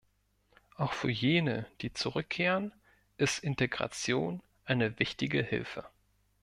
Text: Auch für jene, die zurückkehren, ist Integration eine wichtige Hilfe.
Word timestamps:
Auch 0.77 0.93
für 0.93 1.11
jene, 1.11 1.67
die 1.81 1.93
zurückkehren, 1.93 2.71
ist 3.17 3.37
Integration 3.43 4.41
eine 4.65 4.97
wichtige 4.97 5.43
Hilfe. 5.43 5.85